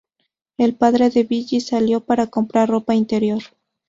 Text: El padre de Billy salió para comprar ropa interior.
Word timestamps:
El 0.57 0.73
padre 0.73 1.11
de 1.11 1.21
Billy 1.25 1.61
salió 1.61 2.03
para 2.03 2.25
comprar 2.25 2.69
ropa 2.69 2.95
interior. 2.95 3.43